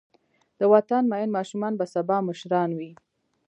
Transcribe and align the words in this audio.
د 0.59 0.61
وطن 0.73 1.03
مین 1.11 1.29
ماشومان 1.37 1.73
به 1.79 1.85
سبا 1.93 2.17
مشران 2.29 2.69
وي. 2.77 2.91